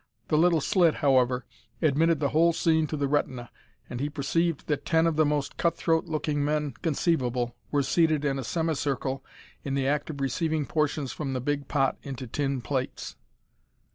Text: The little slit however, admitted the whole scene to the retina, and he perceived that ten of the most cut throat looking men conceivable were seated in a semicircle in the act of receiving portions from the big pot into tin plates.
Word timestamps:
The 0.29 0.35
little 0.39 0.61
slit 0.61 0.95
however, 1.05 1.45
admitted 1.79 2.19
the 2.19 2.29
whole 2.29 2.53
scene 2.53 2.87
to 2.87 2.97
the 2.97 3.07
retina, 3.07 3.51
and 3.87 3.99
he 3.99 4.09
perceived 4.09 4.65
that 4.65 4.83
ten 4.83 5.05
of 5.05 5.15
the 5.15 5.27
most 5.27 5.57
cut 5.57 5.77
throat 5.77 6.05
looking 6.05 6.43
men 6.43 6.71
conceivable 6.81 7.55
were 7.69 7.83
seated 7.83 8.25
in 8.25 8.39
a 8.39 8.43
semicircle 8.43 9.23
in 9.63 9.75
the 9.75 9.85
act 9.87 10.09
of 10.09 10.19
receiving 10.19 10.65
portions 10.65 11.11
from 11.13 11.33
the 11.33 11.39
big 11.39 11.67
pot 11.67 11.99
into 12.01 12.25
tin 12.25 12.61
plates. 12.61 13.15